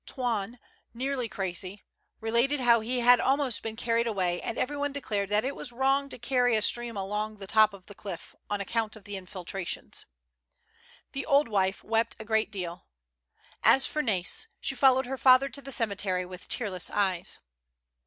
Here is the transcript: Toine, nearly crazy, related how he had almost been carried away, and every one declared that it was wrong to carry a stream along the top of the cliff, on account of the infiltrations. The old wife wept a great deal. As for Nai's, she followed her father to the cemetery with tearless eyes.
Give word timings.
Toine, 0.07 0.57
nearly 0.95 1.29
crazy, 1.29 1.83
related 2.21 2.59
how 2.59 2.79
he 2.79 3.01
had 3.01 3.19
almost 3.19 3.61
been 3.61 3.75
carried 3.75 4.07
away, 4.07 4.41
and 4.41 4.57
every 4.57 4.75
one 4.75 4.91
declared 4.91 5.29
that 5.29 5.43
it 5.45 5.55
was 5.55 5.71
wrong 5.71 6.09
to 6.09 6.17
carry 6.17 6.55
a 6.55 6.61
stream 6.63 6.97
along 6.97 7.37
the 7.37 7.45
top 7.45 7.71
of 7.71 7.85
the 7.85 7.93
cliff, 7.93 8.33
on 8.49 8.59
account 8.59 8.95
of 8.95 9.03
the 9.03 9.15
infiltrations. 9.15 10.07
The 11.11 11.23
old 11.27 11.47
wife 11.47 11.83
wept 11.83 12.15
a 12.19 12.25
great 12.25 12.49
deal. 12.51 12.87
As 13.63 13.85
for 13.85 14.01
Nai's, 14.01 14.47
she 14.59 14.73
followed 14.73 15.05
her 15.05 15.19
father 15.19 15.49
to 15.49 15.61
the 15.61 15.71
cemetery 15.71 16.25
with 16.25 16.49
tearless 16.49 16.89
eyes. 16.89 17.37